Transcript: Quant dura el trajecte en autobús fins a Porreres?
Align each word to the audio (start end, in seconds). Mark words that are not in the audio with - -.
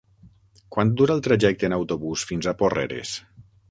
Quant 0.75 0.93
dura 1.03 1.15
el 1.17 1.23
trajecte 1.29 1.71
en 1.71 1.79
autobús 1.79 2.27
fins 2.33 2.49
a 2.55 2.59
Porreres? 2.65 3.19